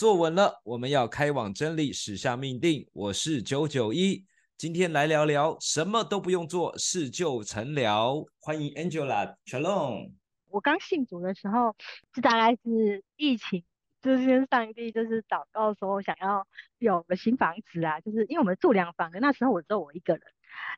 [0.00, 2.88] 坐稳了，我们要开往真理，使下命定。
[2.94, 4.24] 我是九九一，
[4.56, 8.26] 今天来聊聊什么都不用做，事就成了。
[8.40, 10.12] 欢迎 Angela Chalon。
[10.48, 11.76] 我刚信主的时候，
[12.14, 13.62] 就大概是疫情，
[14.00, 16.46] 就是跟上帝就是祷告说，我想要
[16.78, 20.22] 有个新房子啊，就是因为我们住两房，那时候我只有我一个人。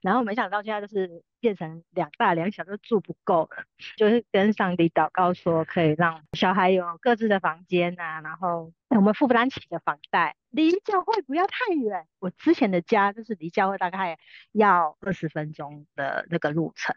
[0.03, 3.49] 然后没想到现在就是变成两大两小，就住不够，
[3.97, 12.07] 就是跟上帝祷告说，可以让小孩有各自的房间啊，然后我们负担起的房贷，离教会不要太远。
[12.19, 14.19] 我之前的家就是离教会大概
[14.53, 16.97] 要二十分钟的那个路程，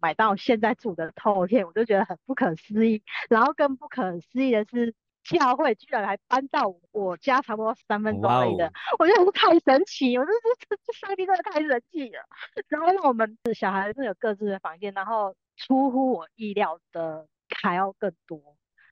[0.00, 3.02] 买到现在住的透天，我就觉得很不可思议。
[3.28, 4.94] 然后更不可思议的是。
[5.38, 12.22] 教会居然还搬到我家，差不多三分钟内的.我觉得太神奇，我觉得这这上帝真的太神奇了。
[12.68, 17.26] 然后让我们小孩子有各自的房间，然后出乎我意料的
[17.62, 18.40] 还要更多。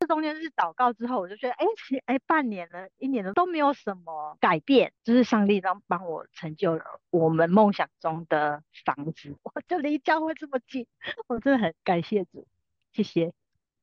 [0.01, 10.87] 这中间是祷告之后，我就觉得，哎，其实哎，半年了，一年了都没有什么改变，就是上帝让帮我成就了我们梦想中的房子，我就离教会这么近，
[11.27, 12.47] 我真的很感谢主，
[12.93, 13.33] 谢谢。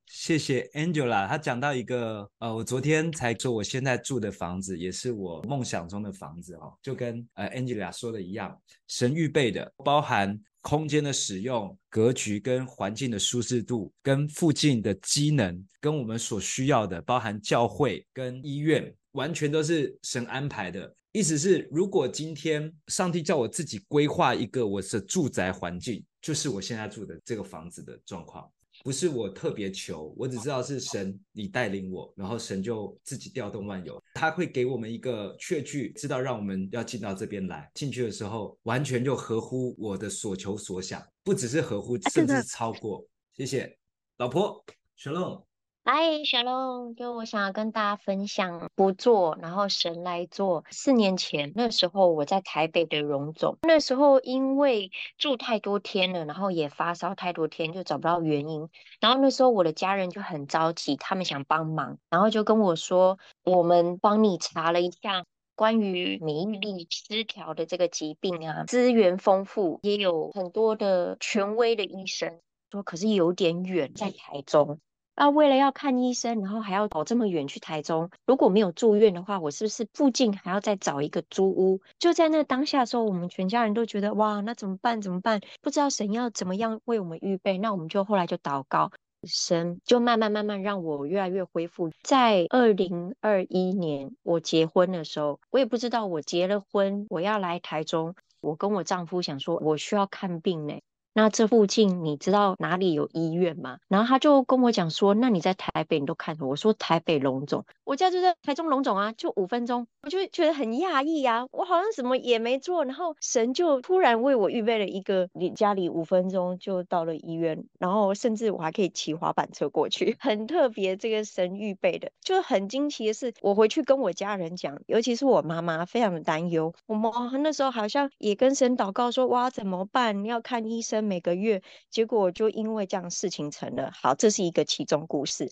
[0.06, 8.56] 谢谢 Angela，她讲到一个，呃，我昨天才说，我现在住的房子也是我梦想中的房子哦，就跟呃 Angela 说的一样，
[8.88, 20.94] 神预备的，包含空间的使用、格局跟环境的舒适度，跟附近的机能，跟我们所需要的，包含教会跟医院，完全都是神安排的。
[21.12, 28.50] 意思是，如果今天上帝叫我自己规划一个我的住宅环境，就是我现在住的这个房子的状况。
[28.86, 37.68] 不是我特别求，我只知道是神你带领我，然后神就自己调动万有，他会给我们一个确据，知道让我们要进到这边来。
[37.74, 43.04] 进去的时候，完全就合乎我的所求所想，不只是合乎，甚至超过。
[43.32, 43.76] 谢谢，
[44.18, 44.64] 老婆
[44.96, 45.45] ，Shalom。
[45.88, 50.64] 嗨，小龙，就我想要跟大家分享，不做，然后神来做。
[50.68, 58.68] 四年前那时候我在台北的荣总，那时候因为住太多天了，然后也发烧太多天，就找不到原因。
[58.98, 65.24] 然后那时候我的家人就很着急，他们想帮忙，然后就跟我说，我们帮你查了一下
[65.54, 72.40] 关于免疫力失调的这个疾病啊，资源丰富，也有很多的权威的医生
[72.72, 74.80] 说，可是有点远，在台中。
[75.16, 81.80] 啊，为了要看医生，然后还要跑这么远去台中，如果没有住院的话，我是不是附近还要再找一个租屋？
[81.98, 85.00] 就在那当下的时候，我们全家人都觉得哇，那怎么办？
[85.00, 85.40] 怎么办？
[85.62, 87.56] 不知道神要怎么样为我们预备。
[87.56, 88.90] 那我们就后来就祷告，
[89.24, 91.90] 神就慢慢慢慢让我越来越恢复。
[92.02, 100.78] 在二零二一年我结婚的时候，我也不知道我结了婚，我要来台中，我跟我丈夫想说，我需要看病呢。
[101.18, 103.78] 那这附近你知道哪里有医院吗？
[103.88, 106.50] 然后他就跟我讲说，那你在台北你都看什么？
[106.50, 130.24] 我说台北荣总，我家就在台中龙总啊，就五分钟，我就觉得很讶异呀，我好像什么也没做，然后神就突然为我预备了一个离家里五分钟就到了医院，然后甚至我还可以骑滑板车过去， 很特别，这个神预备的，就很惊奇的是，我回去跟我家人讲，尤其是我妈妈非常的担忧，我妈那时候好像也跟神祷告说，哇，怎么办？
[130.24, 130.96] 要看医生。
[131.06, 133.92] 每个月，结果就因为这样事情成了。
[133.94, 135.48] 好，这是一个其中故事。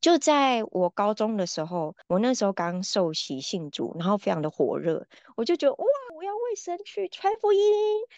[0.00, 5.84] 就在我高中的时候，我那时候刚受洗信主，然后非常的火热，我就觉得哇，
[6.16, 7.60] 我要为神去传福音。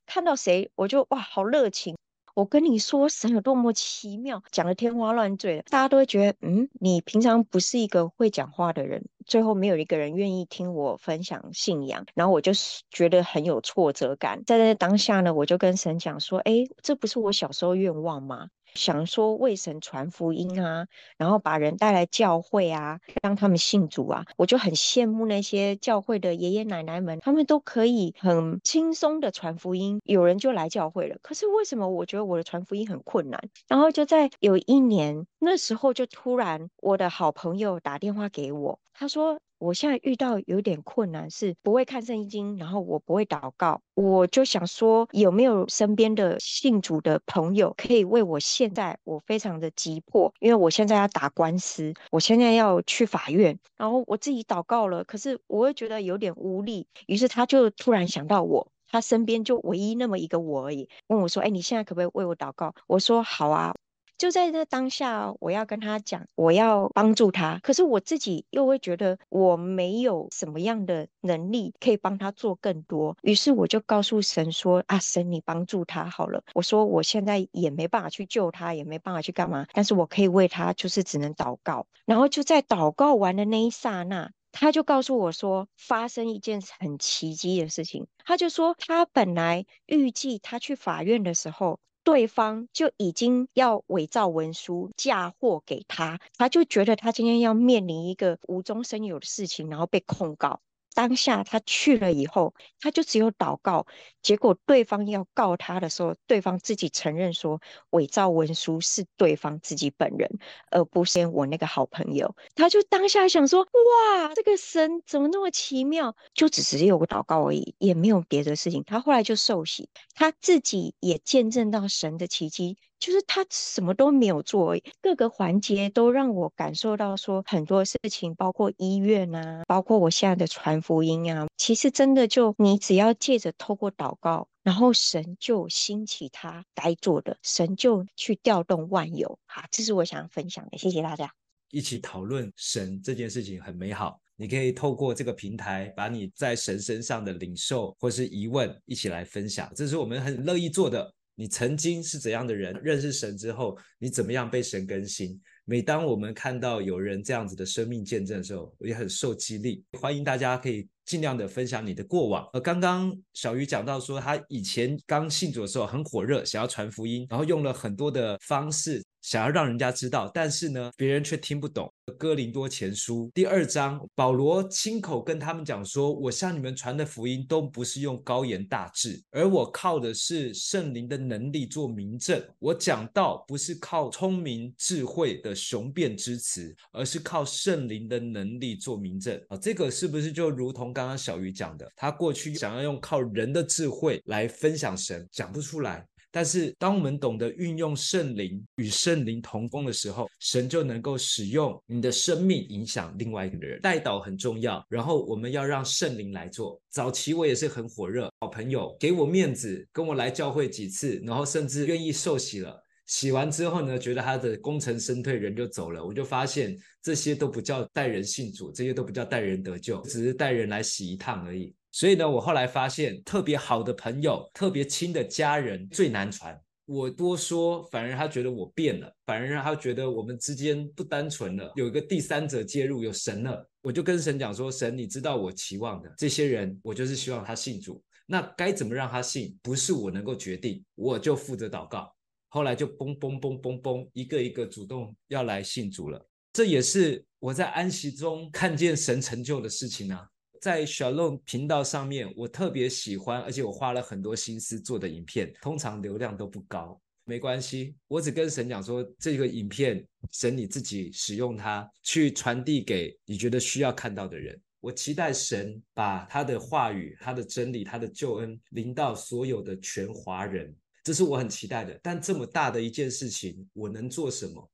[0.07, 1.97] 看到谁，我就哇，好热情。
[2.33, 9.05] 我跟你说，神有多么奇妙，讲得天花乱坠的，大家都会觉得，嗯，你平常不是一个会讲话的人。
[9.27, 12.53] 最后没有一个人愿意听我分享信仰，然后我就
[12.91, 14.43] 觉得很有挫折感。
[14.45, 18.49] 在那当下呢，我就跟神讲说，哎，这不是我小时候愿望吗？
[18.75, 20.87] 想说为神传福音啊，
[21.17, 31.17] 然后把人带来教会啊，让他们信主啊，我就很羡慕那些教会的爷爷奶奶们，他们都可以很轻松的传福音，有人就来教会了。
[31.23, 33.41] 可是为什么我觉得我的传福音很困难？
[33.69, 39.39] 然后就在有一年，那时候就突然我的好朋友打电话给我，他说。
[39.61, 63.75] 我现在遇到有点困难，是不会看圣经，然后我不会祷告，我就想说有没有身边的信主的朋友可以为我现在我非常的急迫，因为我现在要打官司，我现在要去法院，然后我自己祷告了，可是我会觉得有点无力，于是他就突然想到我，他身边就唯一那么一个我而已，问我说：“哎，你现在可不可以为我祷告？”我说：“好啊。”
[64.21, 67.59] 就在那当下，我要跟他讲，我要帮助他。
[67.63, 73.17] 可是我自己又会觉得我没有什么样的能力可以帮他做更多。
[73.23, 88.07] 于是我就告诉神说：“啊，神，你帮助他好了。”我说：“我现在也没办法去救他，也没办法去干嘛，但是我可以为他，就是只能祷告。”然后就在祷告完的那一刹那，他就告诉我说，发生一件很奇迹的事情。
[88.23, 100.61] 他就说，他本来预计他去法院的时候，对方就已经要伪造文书嫁祸给他，他就觉得他今天要面临一个无中生有的事情，然后被控告。
[100.95, 103.87] 当下他去了以后，他就只有祷告。
[104.23, 107.61] 结果对方要告他的时候，对方自己承认说，
[107.91, 110.29] 伪造文书是对方自己本人，
[110.71, 112.35] 而不是我那个好朋友。
[112.55, 116.15] 他就当下想说：哇，这个神怎么那么奇妙？
[116.35, 118.85] 就只是有个祷告而已，也没有别的事情。
[118.85, 122.77] 他后来就受洗，他自己也见证到神的奇迹。
[123.01, 139.39] 就是他什么都没有做，各个环节都让我感受到说很多事情，包括医院啊，包括我现在的传福音啊，其实真的就你只要借着透过祷告，然后神就兴起他该做的，神就去调动万有。
[139.47, 141.33] 好，这是我想要分享的，谢谢大家。
[141.71, 151.11] 一起讨论神这件事情很美好，你可以透过这个平台把你在神身上的领受或是疑问一起来分享，这是我们很乐意做的。
[151.41, 152.79] 你曾经是怎样的人？
[152.85, 155.41] 认识神之后，你怎么样被神更新？
[155.65, 159.83] 每当我们看到有人这样子的生命见证的时候，我也很受激励。
[159.99, 162.47] 欢迎大家可以尽量的分享你的过往。
[162.53, 169.03] 而刚刚小鱼讲到说，他以前刚信主的时候很火热，想要传福音，然后用了很多的方式。
[169.23, 171.93] 想要让人家知道，但是呢，别人却听不懂。
[172.19, 182.43] 哥林多前书第二章，保罗亲口跟他们讲说：“我向你们传的福音都不是用高言大智，而我靠的是圣灵的能力做明证。
[182.59, 191.89] 我讲道不是靠聪明智慧的雄辩之词，而是靠圣灵的能力做明证。”啊，这个是不是就如同刚刚小鱼讲的？
[191.95, 196.05] 他过去想要用靠人的智慧来分享神，讲不出来。
[196.31, 203.81] 但是，当我们懂得运用圣灵与圣灵同工的时候，神就能够使用你的生命影响另外一个人。
[203.81, 206.81] 代祷很重要，然后我们要让圣灵来做。
[206.91, 212.81] 早期我也是很火热，好朋友给我面子，跟我来教会几次，然后甚至愿意受洗了。
[213.07, 216.05] 洗完之后呢，觉得他的功成身退，人就走了。
[216.05, 221.75] 我就发现这些都不叫带人信主，这些都不叫带人得救，只是带人来洗一趟而已。
[221.93, 226.61] 所以呢，我后来发现，特别好的朋友、特别亲的家人最难传。
[226.87, 233.65] 我多说，反而他觉得我变了，反而让他觉得我们之间不单纯了，有一个第三者介入，有神了。
[233.83, 238.03] 我就跟神讲说：“神，你知道我期望的这些人，我就是希望他信主。
[238.27, 239.57] 那该怎么让他信？
[239.63, 242.13] 不是我能够决定，我就负责祷告。
[242.49, 246.25] 后来就嘣嘣嘣嘣嘣，一个一个主动要来信主了。
[246.53, 250.27] 这也是我在安息中看见神成就的事情啊。”
[250.61, 264.61] 在 Shalom 频道上面，我特别喜欢，而且我花了很多心思做的影片，通常流量都不高，没关系，我只跟神讲说，这个影片，神你自己使用它，去传递给你觉得需要看到的人。
[264.81, 271.99] 我期待神把他的话语、他的真理、他的救恩临到所有的全华人，这是我很期待的。
[272.03, 274.71] 但这么大的一件事情，我能做什么？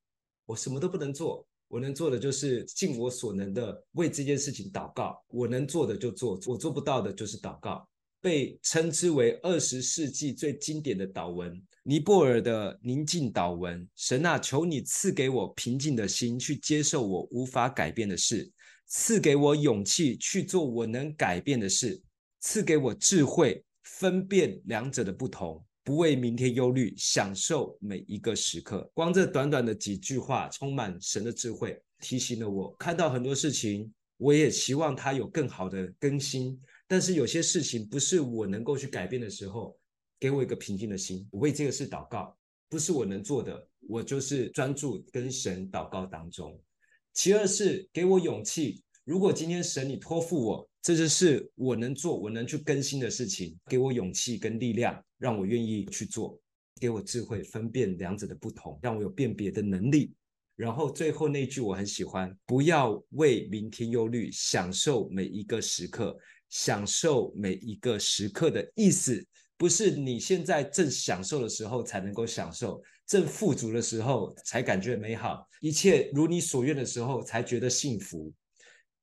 [0.47, 1.47] 我什么都不能做。
[1.77, 5.23] 我能做的就是尽我所能的为这件事情祷告。
[5.29, 7.87] 我能做的就做，我做不到的就是祷告。
[8.23, 13.87] 被称之为二十世纪最经典的祷文，尼泊尔的宁静祷文。
[13.95, 18.51] 神啊，求你赐给我平静的心，去接受我无法改变的事；
[18.87, 22.01] 赐给我勇气去做我能改变的事；
[22.41, 25.63] 赐给我智慧分辨两者的不同。
[25.87, 28.91] 不为明天忧虑，享受每一个时刻。
[28.93, 32.75] 光这短短的几句话，充满神的智慧，提醒了我。
[32.77, 36.61] 看到很多事情，我也希望它有更好的更新。
[36.89, 39.79] 但是有些事情不是我能够去改变的时候，
[40.19, 41.25] 给我一个平静的心。
[41.31, 42.37] 我为这个事祷告，
[42.69, 46.61] 不是我能做的，我就是专注跟神祷告当中。
[47.13, 48.83] 其二是给我勇气。
[49.05, 56.41] 如果今天神你托付我，这就是我能做、我能去更新的事情，给我勇气跟力量，让我愿意去做，
[56.81, 60.15] 给我智慧分辨两者的不同，让我有辨别的能力。
[60.55, 66.17] 然后最后那句我很喜欢：不要为明天忧虑，享受每一个时刻。
[66.49, 69.27] 享受每一个时刻的意思，
[69.57, 78.33] 不是你现在正享受的时候才能够享受，正富足的时候才感觉美好，一切如你所愿的时候才觉得幸福。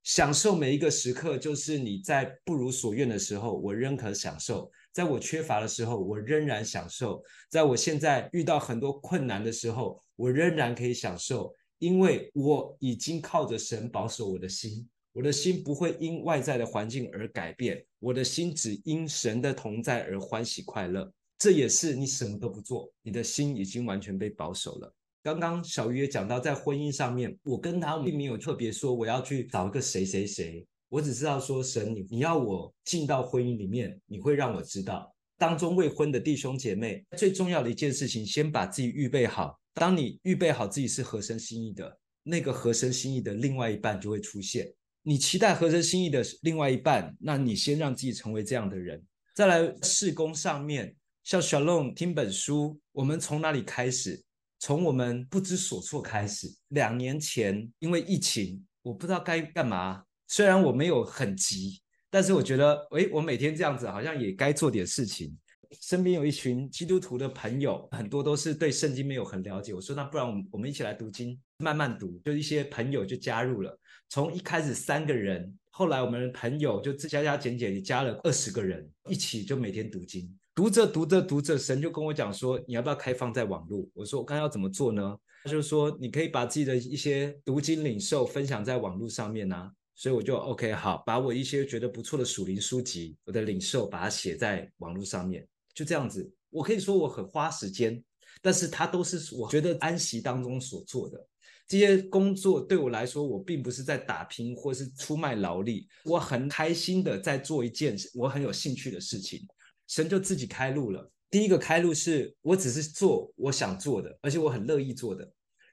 [0.04, 21.10] 享受每一个时刻，就是你在不如所愿的时候，我仍可享受；在我缺乏的时候，我仍然享受；在我现在遇到很多困难的时候，我仍然可以享受，因为我已经靠着神保守我的心，我的心不会因外在的环境而改变，我的心只因神的同在而欢喜快乐。
[21.38, 24.94] 这也是你什么都不做，你的心已经完全被保守了。
[25.24, 35.10] 刚刚小鱼也讲到，在婚姻上面，我跟他并没有特别说我要去找一个谁谁谁，我只知道说神，你你要我进到婚姻里面，你会让我知道。
[35.38, 39.58] 当中未婚的弟兄姐妹，最重要的一件事情，先把自己预备好。
[39.72, 44.70] 当你预备好自己是合神心意的，那个合神心意的另外一半就会出现。
[45.02, 49.02] 你期待合神心意的另外一半，那你先让自己成为这样的人。
[49.34, 54.22] 再来事工上面，像小龙听本书，我们从哪里开始？
[54.64, 56.50] 从我们不知所措开始。
[56.68, 60.02] 两年前因为疫情，我不知道该干嘛。
[60.26, 61.82] 虽然我没有很急。
[62.08, 65.36] 但是我觉得，诶，我每天这样子好像也该做点事情。
[65.82, 69.74] 身边有一群基督徒的朋友，很多都是对圣经没有很了解。
[69.74, 72.18] 我说，那不然我们我们一起来读经，慢慢读。
[72.24, 73.78] 就一些朋友就加入了，
[74.08, 80.34] 从一开始三个人，后来我们的朋友就加加减减，也加了二十个人，一起就每天读经。
[80.54, 83.84] 读着读着读着，神就跟我讲说，你要不要开放在网络？
[83.92, 85.18] 我说，我刚要怎么做呢？
[85.42, 89.70] 他就说，你可以把自己的一些读经领受分享在网络上面啊。
[89.96, 96.32] 所以我就 OK 好，把我一些觉得不错的属灵书籍，我的领受，把它写在网络上面，就这样子。
[96.50, 98.02] 我可以说我很花时间，
[98.40, 101.24] 但是它都是我觉得安息当中所做的
[101.66, 102.60] 这些工作。
[102.60, 109.44] 对我来说，我并不是在打拼或是出卖劳力，我很开心的在做一件我很有兴趣的事情。
[109.88, 111.10] 神就自己开路了。
[111.30, 115.28] 第一个开路是我只是做我想做的，而且我很乐意做的。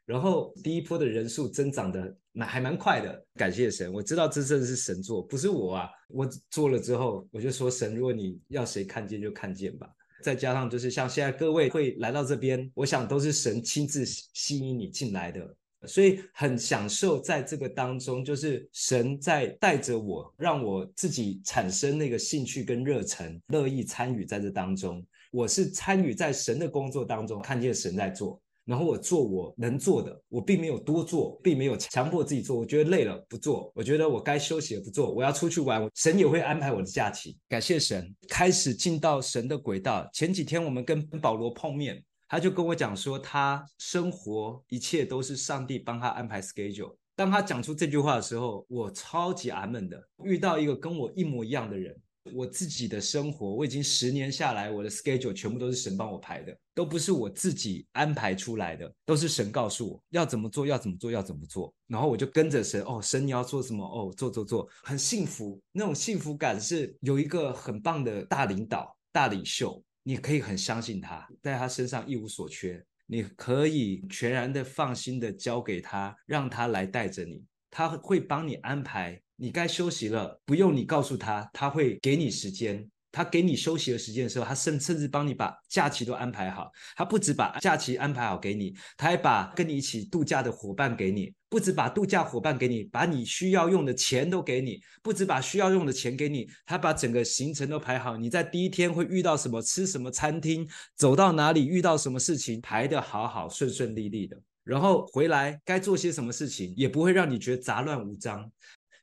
[0.06, 5.89] 然后第一波的人数增长的蛮还蛮快的，感谢神，我知道这真的是神做，不是我啊。
[6.10, 9.88] 我做了之后，我就说神，如果你要谁看见就看见吧。
[10.24, 15.56] 再加上就是像现在各位会来到这边，我想都是神亲自吸引你进来的，
[15.88, 25.05] 所以很享受在这个当中，就是神在带着我，让我自己产生那个兴趣跟热忱，乐意参与在这当中。
[25.31, 28.41] 我是参与在神的工作当中，看见神在做。
[28.63, 32.55] 然后我做我能做的，我并没有多做，并没有强迫自己做。
[32.55, 35.11] 我觉得累了不做，我觉得我该休息了不做。
[35.11, 37.35] 我要出去玩，神也会安排我的假期。
[37.50, 40.07] 感谢神，开始进到神的轨道。
[40.13, 46.95] 前几天我们跟保罗碰面，他就跟我讲说，他生活一切都是上帝帮他安排 schedule。
[47.13, 51.93] 当他讲出这句话的时候，我超级阿门的，遇到一个跟我一模一样的人。
[52.33, 62.81] 我自己的生活，我已经十年下来，我的 schedule 全部都是神帮我排的，都不是我自己安排出来的，都是神告诉我要怎么做，要怎么做，要怎么做，然后我就跟着神。
[62.83, 63.83] 哦，神你要做什么？
[63.83, 65.59] 哦，做做做，很幸福。
[65.73, 79.22] 那种幸福感是有一个很棒的大领导、大领袖，你可以很相信他，在他身上一无所缺，你可以全然的放心的交给他，让他来带着你，他会帮你安排。
[79.38, 82.90] 你该休息了，不用你告诉他，他会给你时间。
[83.12, 86.72] 他给你休息的时间的时候，他甚甚至帮你把假期都安排好。
[86.96, 98.15] 他不止把假期安排好给你，他还把跟你一起度假的伙伴给你，不止把度假伙伴给你，把你需要用的钱都给你，不止把需要用的钱给你，他把整个行程都排好。
[98.15, 104.38] 你在第一天会遇到什么，吃什么餐厅，走到哪里，遇到什么事情，排得好好，顺顺利利的。
[104.63, 108.50] 然后回来该做些什么事情，也不会让你觉得杂乱无章。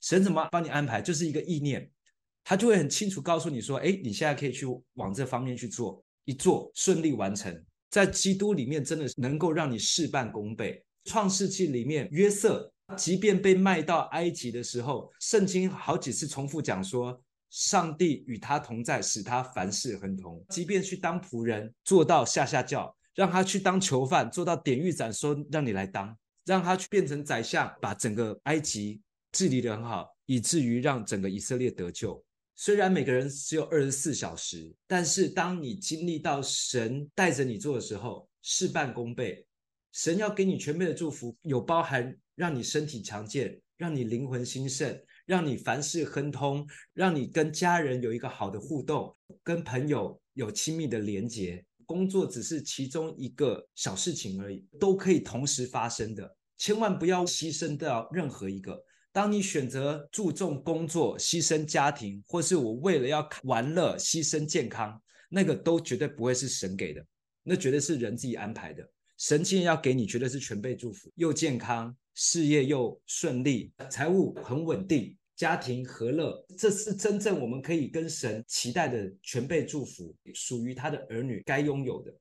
[0.01, 1.91] 神怎么帮你安排，就是一个意念，
[2.49, 4.65] 他就会很清楚告诉你说：“哎，你现在可以去
[4.95, 7.55] 往这方面去做，一做顺利完成。
[7.91, 10.83] 在基督里面，真的能够让你事半功倍。
[11.05, 20.43] 创世纪里面，约瑟即便被卖到埃及的时候，圣经好几次重复讲说，上帝与他同在，使他凡事亨通。
[20.49, 29.03] 即便去当仆人，做到下下教，让他去当囚犯，做到典狱长说让你来当，让他去变成宰相，把整个埃及。”
[29.33, 32.25] 治理得很好，以至于让整个以色列得救。
[32.61, 39.47] 虽然每个人只有二十四小时，但是当你经历到神带着你做的时候，事半功倍。
[39.93, 51.65] 神要给你全面的祝福，有包含让你身体强健，让你灵魂兴盛，让你凡事亨通，让你跟家人有一个好的互动，跟朋友有亲密的连结。
[51.87, 56.37] 工作只是其中一个小事情而已，都可以同时发生的。
[56.57, 58.85] 千万不要牺牲掉任何一个。
[59.19, 67.05] 当你选择注重工作，牺牲家庭，或是我为了要玩乐牺牲健康，那个都绝对不会是神给的，
[67.43, 68.89] 那绝对是人自己安排的。
[69.17, 82.15] 神既然要给你，绝对是全备祝福，又健康，事业又顺利，财务很稳定，家庭和乐，这是真正我们可以跟神期待的全备祝福，属于他的儿女该拥有的。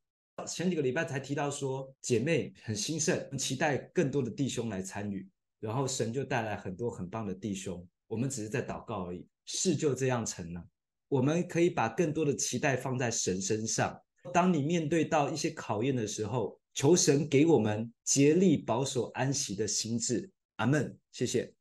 [0.47, 5.27] 前几个礼拜才提到说，姐妹很兴盛，期待更多的弟兄来参与。
[5.59, 10.63] 然后神就带来很多很棒的弟兄，我们只是在祷告而已，事就这样成了。
[11.07, 13.97] 我们可以把更多的期待放在神身上。
[14.33, 20.29] 当你面对到一些考验的时候，求神给我们竭力保守安息的心志。
[20.57, 20.97] 阿门。
[21.11, 21.53] 谢谢。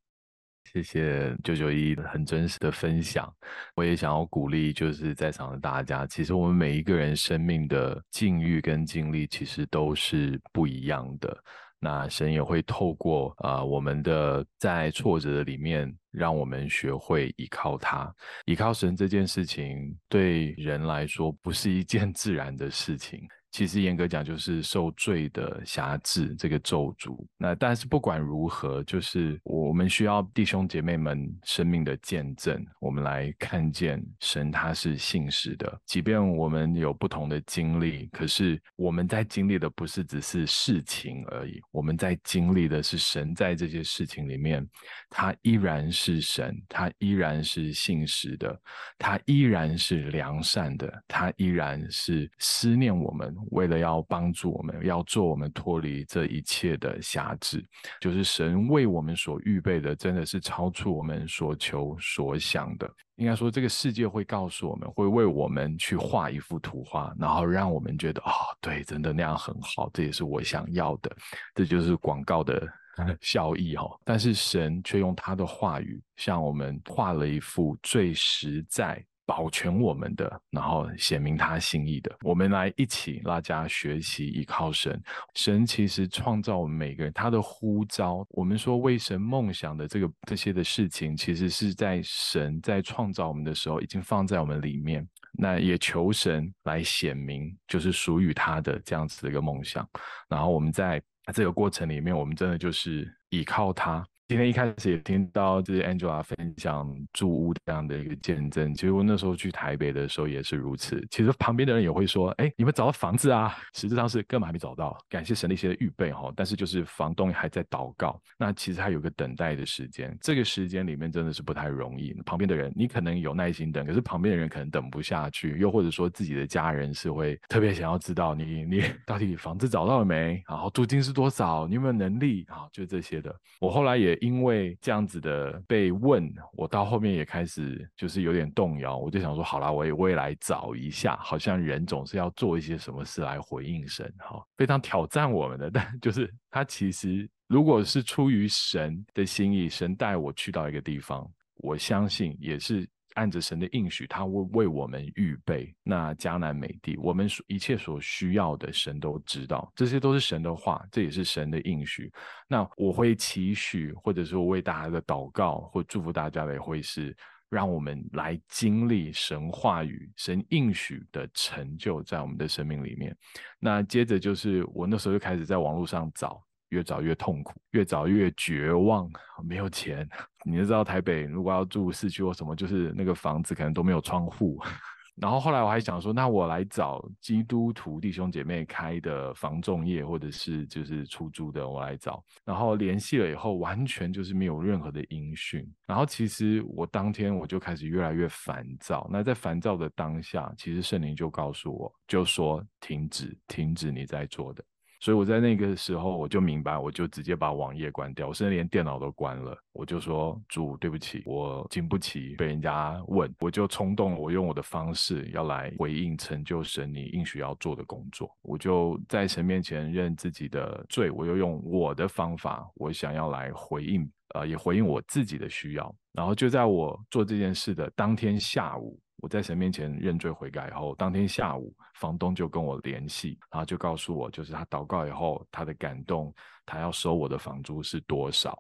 [0.73, 3.33] 谢谢九九一很真实的分享，
[3.77, 11.45] 我也想要鼓励，就是在场的大家，其实我们每一个人生命的境遇跟经历，其实都是不一样的。
[11.79, 18.13] 那神也会透过啊、我们的在挫折的里面，让我们学会依靠他。
[18.47, 23.21] 依靠神这件事情，对人来说不是一件 自然的事情。
[23.57, 27.17] 其实严格讲，就是受罪的辖制这个咒诅。
[27.39, 35.81] 那但是不管如何，就是我们需要弟兄姐妹们生命的见证，我们来看见神他是信实的。
[35.87, 44.69] 即便我们有不同的经历，可是我们在经历的不是只是事情而已，我们在经历的是神在这些事情里面，
[45.09, 48.61] 他依然是神，他依然是信实的，
[48.99, 53.35] 他依然是良善的，他依然是思念我们。
[53.51, 57.65] 为了要帮助我们，要做我们脱离这一切的辖制，
[58.01, 62.91] 就是神为我们所预备的，真的是超出我们所求所想的。
[63.17, 71.11] 应该说，这个世界会告诉我们，会为我们去画一幅图画，然后让我们觉得，哦，对，真的那样很好，这也是我想要的，
[71.55, 72.69] 这就是广告的
[73.23, 73.89] 效益哈。
[74.05, 79.03] 但是神却用他的话语，向我们画了一幅最实在。
[79.27, 85.03] 保全我们的，然后显明他心意的，我们来一起大家学习依靠神。
[85.35, 95.07] 神其实创造我们每个人，他的呼召，我们说为神梦想的这个这些的事情，其实是在神在创造我们的时候已经放在我们里面。
[95.39, 99.87] 那也求神来显明，就是属于他的这样子的一个梦想。
[100.31, 101.03] 然后我们在
[101.35, 104.07] 这个过程里面，我们真的就是依靠他。
[104.29, 111.01] 今天一开始也听到就是 Angela 分享住屋这样的一个见证，其实我那时候去台北的时候也是如此。
[111.13, 116.33] 其实旁边的人也会说：“哎，你们找到房子啊？”实际上是根本还没找到，感谢神的一些预备哈。
[116.35, 120.19] 但是就是房东还在祷告，那其实还有个等待的时间。
[120.21, 122.13] 这个时间里面真的是不太容易。
[122.25, 130.43] 旁边的人你可能有耐心等，可是旁边的人可能等不下去，又或者说自己的家人是会特别想要知道你你 到底房子找到了没？
[130.49, 131.69] 然后租金是多少？
[131.69, 132.45] 你有没有能力？
[132.49, 133.33] 啊，就这些的。
[133.61, 134.16] 我后来也。
[134.21, 152.89] 因为这样子的被问，我到后面也开始就是有点动摇，我就想说，好啦，我也未来找一下，好像人总是要做一些什么事来回应神，哈，非常挑战我们的， 但就是他其实如果是出于神的心意，神带我去到一个地方，我相信也是。
[153.17, 162.13] 按着神的应许，他会为我们预备那迦南美地，我们所一切所需要的，神都知道，这些都是神的话，这也是神的应许。
[162.49, 167.17] 那我会期许，或者说为大家的祷告或祝福大家的，也会是
[167.49, 173.17] 让我们来经历神话语、神应许的成就在我们的生命里面。
[173.59, 176.46] 那接着就是我那时候就开始在网络上找。
[176.71, 179.11] 越找越痛苦，越找越绝望，
[179.45, 180.09] 没有钱。
[180.45, 184.61] 你就知道台北如果要住市区或什么，就是那个房子可能都没有窗户。
[185.17, 192.23] 然后后来我还想说，那我来找基督徒弟兄姐妹开的房仲业，或者是就是出租的，我来找。
[192.45, 195.67] 然后联系了以后，完全就是没有任何的音讯。
[195.87, 199.09] 然后其实我当天我就开始越来越烦躁。
[199.11, 204.63] 那在烦躁的当下，其实圣灵就告诉我，就说停止，停止你在做的。
[205.01, 209.57] 所以我在那个时候我就明白，我就直接把网页关掉，我甚至连电脑都关了。
[209.73, 218.31] 我就说主，对不起，我经不起被人家问，我就冲动，我用我的方式要来回应成就神你应许要做的工作。
[218.43, 225.95] 我就在神面前认自己的罪，我又用我的方法，我想要来回应，呃，也回应我自己的需要。
[226.13, 228.99] 然后就在我做这件事的当天下午。
[229.27, 236.33] 我在神面前认罪悔改以后，当天下午，房东就跟我联系，然后就告诉我，就是他祷告以后，他的感动，
[236.65, 238.57] 他要收我的房租是多少。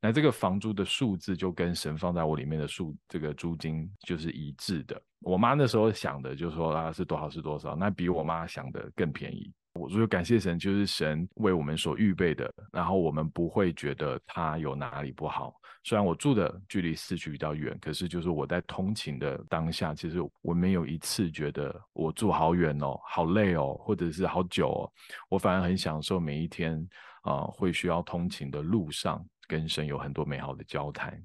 [0.00, 4.98] 那这个房租的数字就跟神放在我里面的数，这个租金就是一致的。
[5.20, 9.52] 我妈那时候想的就是说啊，是多少是多少，那比我妈想的更便宜。
[9.78, 15.54] 我就感谢神，就是神为我们所预备的，然后我们不会觉得他有哪里不好。
[15.84, 24.90] 虽然我住的距离市区比较远，可是就是我在通勤的当下，其实我没有一次觉得我住好远哦，好累哦，或者是好久哦。
[25.28, 26.84] 我反而很享受每一天
[27.22, 31.16] 啊，会需要通勤的路上，跟神有很多美好的交谈。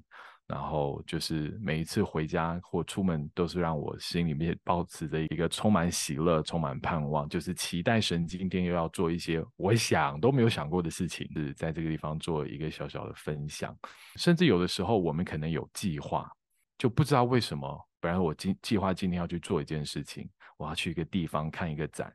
[0.52, 13.74] 然后就是每一次回家或出门，都是让我心里面保持着一个充满喜乐、充满盼望，就是期待神今天又要做一些我想都没有想过的事情，是在这个地方做一个小小的分享。
[14.16, 16.30] 甚至有的时候，我们可能有计划，
[16.76, 22.12] 就不知道为什么，本来我今计划今天要去做一件事情，我要去一个地方看一个展，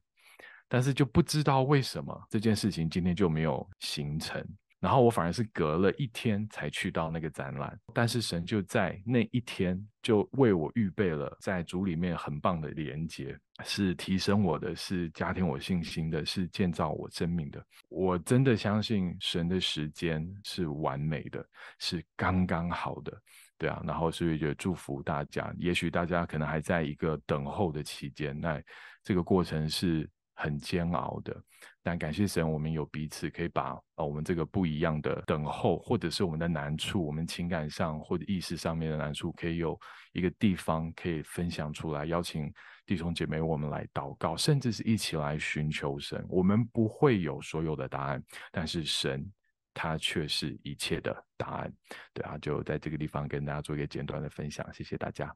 [0.68, 4.46] 但是就不知道为什么这件事情今天就没有形成。
[4.80, 17.66] 然后我反而是隔了一天才去到那个展览，但是神就在那一天就为我预备了在主里面很棒的连接，是提升我的，是加添我信心的，是建造我生命的。
[17.90, 21.44] 我真的相信神的时间是完美的，
[21.80, 23.20] 是刚刚好的，
[23.58, 23.82] 对啊。
[23.84, 28.62] 然后所以就祝福大家，也许大家可能还在一个等候的期间，那
[29.04, 31.36] 这个过程是很煎熬的。
[31.84, 39.80] 但感谢神，我们有彼此可以把呃我们这个不一样的等候，或者是我们的难处，我们情感上或者意识上面的难处，可以有
[40.12, 42.54] 一个地方可以分享出来，邀请
[42.86, 46.26] 弟兄姐妹我们来祷告，甚至是一起来寻求神。
[46.30, 48.22] 我们不会有所有的答案，
[48.52, 49.26] 但是神
[49.74, 51.74] 他却是一切的答案。
[52.14, 55.34] 对啊，就在这个地方跟大家做一个简短的分享，谢谢大家。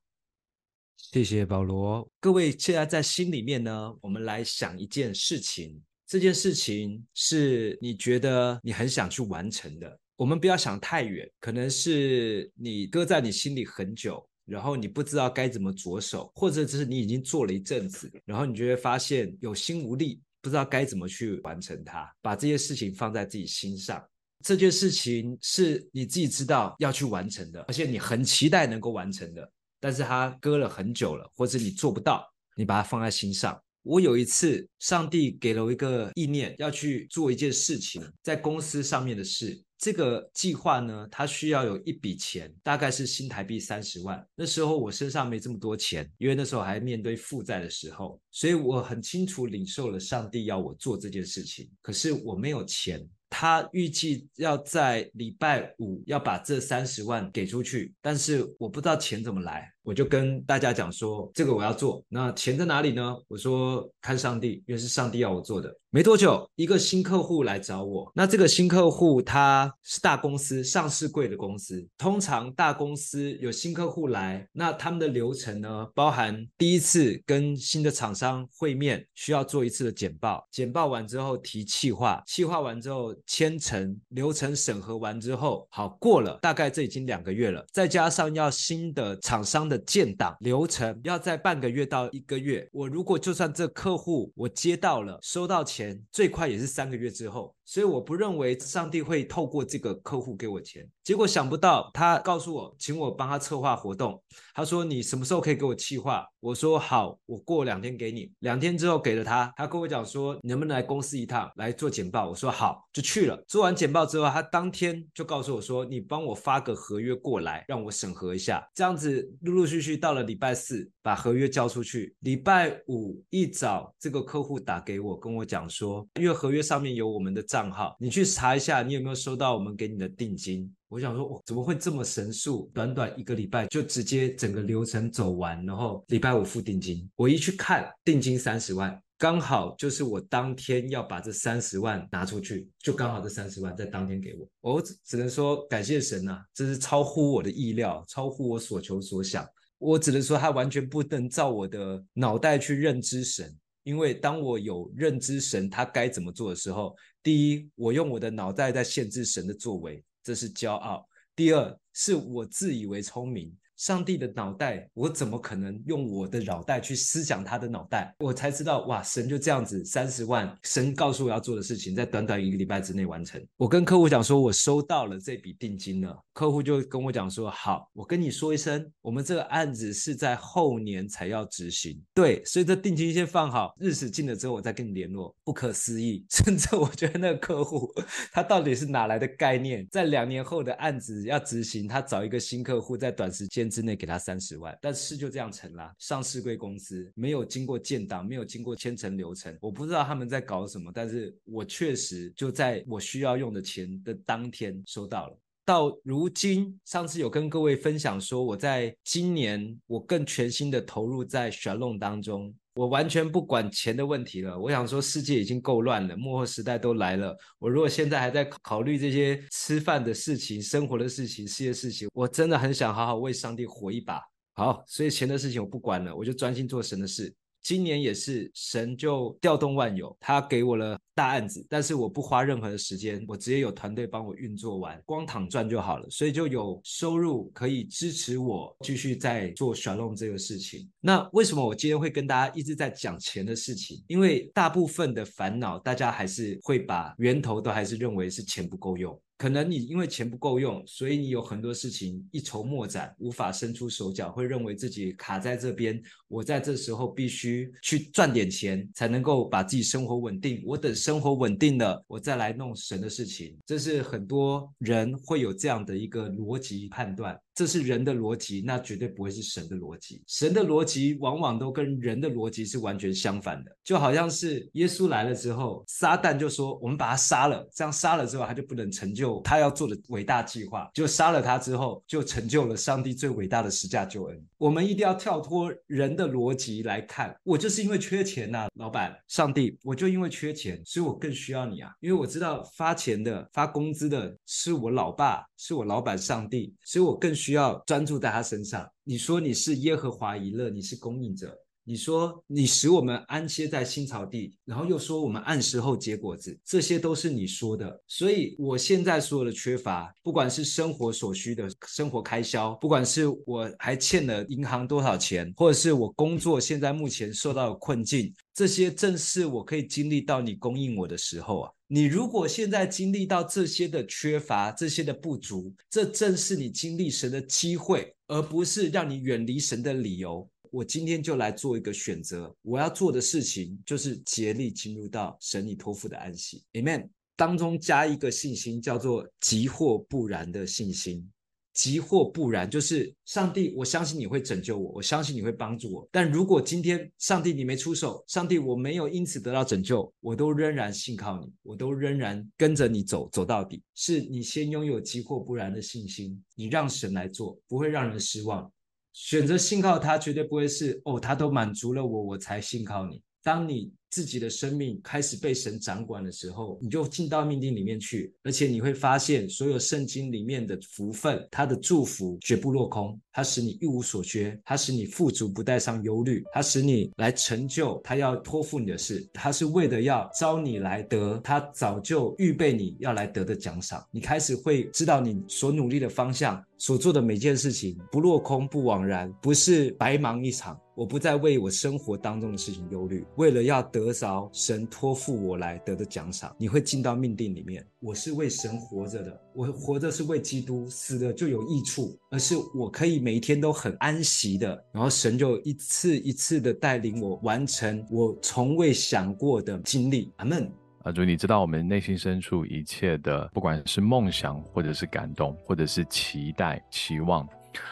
[0.97, 2.08] 谢谢保罗。
[2.19, 5.82] 各位现在在心里面呢，我们来想一件事情。
[6.08, 22.13] 这件事情是你觉得你很想去完成的，我们不要想太远，可能是你搁在你心里很久，然后你不知道该怎么着手，或者只是你已经做了一阵子，然后你就会发现有心无力，不知道该怎么去完成它。
[22.21, 24.06] 把这些事情放在自己心上，
[24.43, 29.49] 这件事情是你自己知道要去完成的，而且你很期待能够完成的，
[29.81, 33.61] 但是它搁了很久了，或者你做不到，你把它放在心上。
[33.83, 39.59] 我有一次，上帝给了我一个意念，要去做一件事情，在公司上面的事。
[39.79, 44.23] 这个计划呢，它需要有一笔钱，大概是新台币三十万。
[44.35, 51.67] 那时候我身上没这么多钱，因为那时候还面对负债的时候，所以我很清楚领受了上帝要我做这件事情。
[51.81, 53.03] 可是我没有钱。
[53.31, 63.15] 他预计要在礼拜五要把这三十万给出去，但是我不知道钱怎么来，我就跟大家讲说，这个我要做，那钱在哪里呢？
[63.29, 65.73] 我说看上帝，因为是上帝要我做的。
[65.93, 68.10] 没多久，一个新客户来找我。
[68.15, 71.86] 那这个新客户他是大公司，上市柜的公司。
[71.97, 80.47] 通常大公司有新客户来，那他们的流程呢，包含第一次跟新的厂商会面，需要做一次的简报。
[80.49, 87.65] 简报完之后提企划，企划完之后签成，流程审核完之后，好，过了，大概这已经两个月了。
[87.69, 92.65] 再加上要新的厂商的建档流程，要在半个月到一个月。
[92.71, 95.80] 我如果就算这客户我接到了，收到钱。
[96.11, 97.55] 最快也是三个月之后。
[97.65, 104.21] 所以我不认为上帝会透过这个客户给我钱，结果想不到他告诉我，请我帮他策划活动。
[104.53, 106.25] 他说，你什么时候可以给我企划？
[106.41, 108.30] 我说好，我过两天给你。
[108.39, 112.27] 两天之后给了他，他跟我讲说，你能不能来公司一趟来做简报？
[112.27, 113.41] 我说好，就去了。
[113.47, 118.67] 做完简报之后，他当天就告诉我说，你帮我发个合约过来，让我审核一下。
[118.75, 122.13] 这样子陆陆续续到了礼拜四，把合约交出去。
[122.19, 127.62] 礼拜五一早，这个客户打给我，跟我讲说，因为合约上面有我们的账。
[127.62, 130.73] 账号，你去查一下，你有没有收到我们给你的定金？
[130.91, 132.69] 我想说，哦，怎么会这么神速？
[132.73, 137.10] 短短一个礼拜就直接整个流程走完，然后礼拜五付定金。
[137.15, 144.45] 我一去看，定金三十万，刚好就是我当天要把这三十万拿出去，就刚好这三十万在当天给我。
[144.60, 149.47] 我只能说感谢神呐，这是超乎我的意料，超乎我所求所想。
[149.77, 153.49] 我只能说，他完全不能照我的脑袋去认知神。
[153.84, 161.05] 因为当我有认知神他该怎么做的时候，第一，我用我的脑袋在限制神的作为，这是骄傲；
[161.36, 163.55] 第二，是我自以为聪明。
[163.81, 168.13] 上帝的脑袋，我怎么可能用我的脑袋去思想他的脑袋？
[168.19, 173.43] 我才知道，哇，神就这样子，三十万，神告诉我要做的事情，在短短一个礼拜之内完成。
[173.57, 176.15] 我跟客户讲说，我收到了这笔定金了。
[176.31, 181.99] 客户就跟我讲说，好，我跟你说一声，我们这个案子是在后年才要执行。
[182.13, 185.35] 对，所以这定金先放好，日子近了之后我再跟你联络。
[185.43, 187.91] 不可思议， 甚至我觉得那个客户
[188.31, 193.70] 他到底是哪来的概念，在两年后的案子要执行，他找一个新客户在短时间。
[193.71, 195.91] 之内给他三十万，但事就这样成了。
[195.97, 200.91] 上市贵公司没有经过建档，没有经过签成流程，我不知道他们在搞什么。
[200.93, 205.39] 但是我确实就在我需要用的钱的当天收到了。
[205.63, 214.57] 到如今，上次有跟各位分享说，我在今年我更全心的投入在玄龙当中，我完全不管钱的问题了。
[214.57, 217.36] 我想说，世界已经够乱了，末后时代都来了。
[217.60, 224.21] 我如果现在还在考虑这些吃饭的事情、生活的事情、事业事情，我真的很想好好为上帝活一把。
[224.53, 227.34] 好，所以钱的事情我不管了，我就专心做神的事。
[227.62, 240.89] 今年也是神就调动万有，他给我了大案子，但是我不花任何的时间，我直接有团队帮我运作完，光躺赚就好了，所以就有收入可以支持我继续在做旋龙这个事情。
[241.00, 244.04] 那为什么我今天会跟大家一直在讲钱的事情？
[244.08, 249.19] 因为大部分的烦恼，大家还是会把源头都还是认为是钱不够用。
[249.41, 255.99] 可能你因为钱不够用，所以你有很多事情一筹莫展，无法伸出手脚，会认为自己卡在这边。
[256.27, 260.62] 我在这时候必须去赚点钱，才能够把自己生活稳定。
[260.63, 263.58] 我等生活稳定了，我再来弄神的事情。
[263.65, 267.36] 这是很多人会有这样的一个逻辑判断。
[267.53, 270.23] 这是人的逻辑，那绝对不会是神的逻辑。
[270.27, 284.45] 神的逻辑往往都跟人的逻辑是完全相反的，就好像是耶稣来了之后，撒旦就说：“我们把他杀了，这样杀了之后，他就不能成就他要做的伟大计划。”就杀了他之后，就成就了上帝最伟大的十架救恩。
[284.57, 297.51] 我们一定要跳脱人的逻辑来看，我就是因为缺钱呐，老板，上帝，我就因为缺钱，所以我更需要你啊，因为我知道发钱的、发工资的是我老爸，是我老板上帝，所以我更需。
[297.54, 298.89] 要专注在他身上。
[299.04, 301.61] 你说你是耶和华以勒，你是供应者。
[301.83, 308.01] 你说你使我们安歇在青草地，然后又说我们按时候结果子，这些都是你说的。
[308.07, 321.71] 所以我现在所有的缺乏，不管是生活所需的生活开销，不管是我还欠了银行多少钱，或者是我工作现在目前受到的困境，这些正是我可以经历到你供应我的时候啊。
[321.87, 330.47] 你如果现在经历到这些的缺乏，这些的不足，这正是你经历神的机会，而不是让你远离神的理由。
[330.71, 337.07] 我今天就来做一个选择，我要做的事情就是竭力进入到神你托付的安息，Amen。
[337.36, 341.29] 当中加一个信心，叫做即或不然的信心。
[341.73, 346.07] 即或不然，就是上帝，我相信你会拯救我，我相信你会帮助我。
[346.12, 353.81] 但如果今天上帝你没出手，上帝我没有因此得到拯救，我都仍然信靠你，我都仍然跟着你走，走到底。
[353.95, 358.69] 是你先拥有即或不然的信心，你让神来做，不会让人失望。
[359.13, 363.21] 选择信靠他，绝对不会是哦，他都满足了我，我才信靠你。
[363.43, 384.06] 当你自己的生命开始被神掌管的时候，你就进到命定里面去，而且你会发现，所有圣经里面的福分，它的祝福绝不落空，它使你一无所缺，它使你富足不带上忧虑，它使你来成就他要托付你的事，它是为了要招你来得，他早就预备你要来得的奖赏。
[384.12, 390.78] 你开始会知道你所努力的方向，所做的每件事情不落空，不枉然，不是白忙一场。
[391.01, 394.13] 我不再为我生活当中的事情忧虑，为了要得。
[394.13, 397.83] 着神托付我来得的奖赏，你会进到命定里面。
[397.99, 404.85] 我是为神活着的，我活着是为基督，死了就有益处，而是我可以每一天都很安息的。
[404.91, 410.29] 然后神就一次一次的带领我完成我从未想过的经历。
[410.35, 410.71] 阿门。
[411.03, 417.47] 啊，主，你知道我们内心深处一切的，不管是梦想，或者是感动，或者是期待、期望。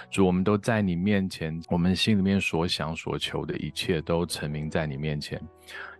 [0.09, 5.41] 主，我们都在你面前，我们心里面所想所求的一切都陈明在你面前。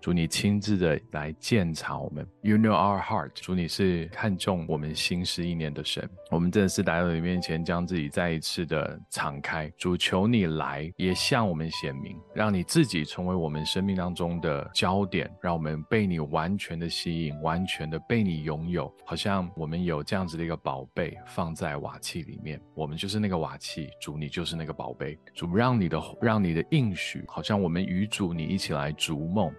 [0.01, 3.31] 主，你亲自的来鉴察我们，You know our heart。
[3.33, 6.09] 主，你是看重我们心思意念的神。
[6.31, 9.69] 我们真的是来到你面前，将自己再一次的敞开。
[9.77, 18.89] 主，求你来，也向我们显明，让你自己成为我们生命当中的焦点，让我们被你完全的吸引，完全的被你拥有。
[19.05, 23.89] 好像我们有这样子的一个宝贝放在瓦器里面，我们就是那个瓦器。
[23.99, 25.19] 主，你就是那个宝贝。
[25.33, 29.53] 主，让你的让你的应许，好像我们与主你一起来逐梦。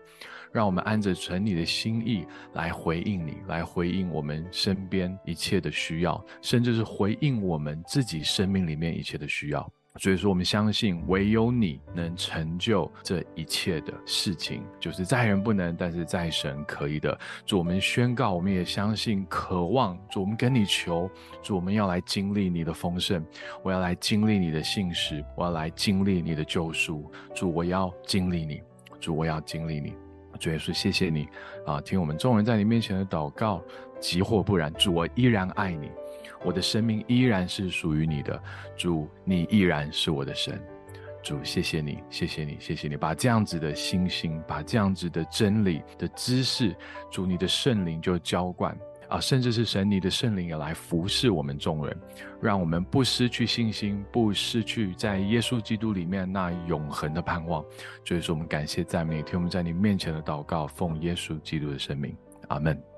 [0.53, 9.73] 让我们按着纯你的心意来回应你，来回应我们身边一切的需要，甚至是回应我们自己生命里面一切的需要。
[9.97, 17.19] 所以说，我们相信唯有你能成就这一切的事情，就是在人不能，但是在神可以的。
[17.45, 19.99] 主，我们宣告，我们也相信，渴望。
[20.09, 21.11] 主，我们跟你求，
[21.43, 23.25] 主，我们要来经历你的丰盛，
[23.65, 27.11] 我要来经历你的信实，我要来经历你的救赎。
[27.35, 28.63] 主，我要经历你，
[29.01, 29.95] 主，我要经历你。
[30.39, 31.29] 主耶稣，谢谢你
[31.67, 31.81] 啊！
[31.83, 33.63] 听我们众人在你面前的祷告，
[33.99, 35.91] 急或不然，主，我依然爱你，
[36.43, 38.43] 我的生命依然是属于你的。
[38.77, 40.59] 主，你依然是我的神。
[41.23, 46.75] 主，谢谢你，谢谢你，谢谢你，把这样子的信心，把这样子的真理的知识，
[47.11, 48.75] 主，你的圣灵就浇灌。
[49.11, 52.01] 啊，甚至是神，你的圣灵也来服侍我们众人，
[52.41, 57.65] 让我们不失去信心，不失去在耶稣基督里面那永恒的盼望。
[58.05, 62.17] 所以说，我们感谢赞美，听我们在你面前的祷告，奉耶稣基督的圣名，
[62.49, 62.90] 阿门。